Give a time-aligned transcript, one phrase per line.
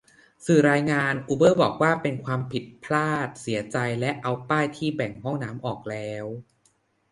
[0.45, 6.25] สื่อรายงาน อูเบอร์บอกว่าเป็นความผิดพลาด เสียใจ และเอาป้ายที่แบ่งห้องน้ำออกแล้ว